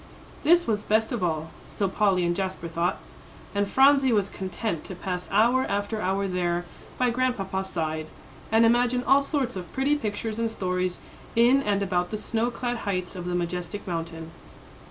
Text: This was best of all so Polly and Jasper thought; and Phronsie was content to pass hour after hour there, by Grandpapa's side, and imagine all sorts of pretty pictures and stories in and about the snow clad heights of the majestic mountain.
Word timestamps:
This 0.41 0.65
was 0.65 0.81
best 0.81 1.11
of 1.11 1.23
all 1.23 1.51
so 1.67 1.87
Polly 1.87 2.25
and 2.25 2.35
Jasper 2.35 2.67
thought; 2.67 2.97
and 3.53 3.69
Phronsie 3.69 4.11
was 4.11 4.29
content 4.29 4.83
to 4.85 4.95
pass 4.95 5.29
hour 5.31 5.63
after 5.69 6.01
hour 6.01 6.27
there, 6.27 6.65
by 6.97 7.11
Grandpapa's 7.11 7.67
side, 7.69 8.07
and 8.51 8.65
imagine 8.65 9.03
all 9.03 9.21
sorts 9.21 9.55
of 9.55 9.71
pretty 9.73 9.95
pictures 9.95 10.39
and 10.39 10.49
stories 10.49 11.01
in 11.35 11.61
and 11.61 11.83
about 11.83 12.09
the 12.09 12.17
snow 12.17 12.49
clad 12.49 12.77
heights 12.77 13.15
of 13.15 13.25
the 13.25 13.35
majestic 13.35 13.85
mountain. 13.85 14.31